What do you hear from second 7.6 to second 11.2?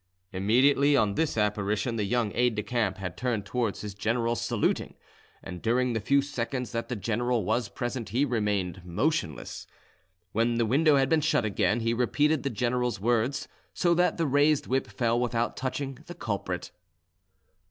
present he remained motionless. When the window had